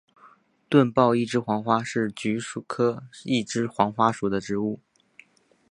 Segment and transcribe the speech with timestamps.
[0.67, 4.79] 钝苞一枝黄花是菊科一枝黄花属的植物。